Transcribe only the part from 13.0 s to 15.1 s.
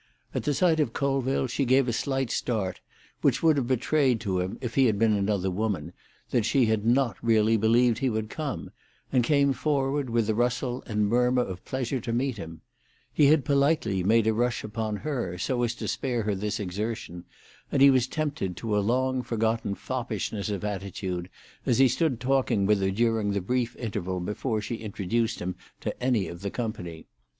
he had politely made a rush upon